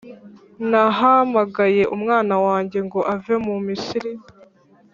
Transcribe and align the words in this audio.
nahamagaye 0.69 1.83
umwana 1.95 2.35
wanjye 2.45 2.77
ngo 2.87 2.99
ave 3.13 3.35
mu 3.45 3.55
Misiri. 3.65 4.11